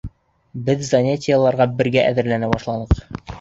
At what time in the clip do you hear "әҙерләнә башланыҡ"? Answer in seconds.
2.13-2.99